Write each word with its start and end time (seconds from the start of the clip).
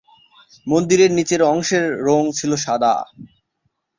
মন্দিরের 0.67 1.11
নিচের 1.11 1.41
অংশের 1.51 1.85
রং 2.07 2.21
ছিল 2.31 2.51
সাদা। 2.55 2.93